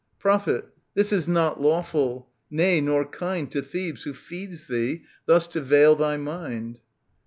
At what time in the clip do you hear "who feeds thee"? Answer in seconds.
4.01-5.03